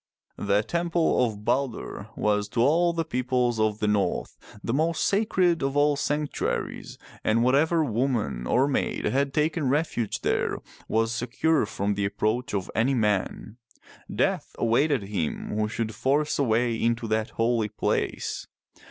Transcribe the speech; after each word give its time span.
The 0.39 0.63
temple 0.63 1.23
of 1.23 1.45
Balder 1.45 2.07
was 2.15 2.47
to 2.49 2.61
all 2.61 2.91
the 2.91 3.05
peoples 3.05 3.59
of 3.59 3.77
the 3.77 3.87
north 3.87 4.35
the 4.63 4.73
most 4.73 5.05
sacred 5.05 5.61
of 5.61 5.77
all 5.77 5.95
sanctuaries, 5.95 6.97
and 7.23 7.43
whatever 7.43 7.83
woman 7.83 8.47
or 8.47 8.67
maid 8.67 9.05
had 9.05 9.31
taken 9.31 9.69
refuge 9.69 10.21
there 10.21 10.57
was 10.87 11.11
secure 11.11 11.67
from 11.67 11.93
the 11.93 12.05
approach 12.05 12.55
of 12.55 12.71
any 12.73 12.95
man. 12.95 13.57
Death 14.11 14.55
awaited 14.57 15.03
him 15.03 15.49
who 15.55 15.67
should 15.67 15.93
force 15.93 16.39
a 16.39 16.43
way 16.43 16.73
into 16.73 17.07
that 17.07 17.29
holy 17.37 17.69
place. 17.69 18.47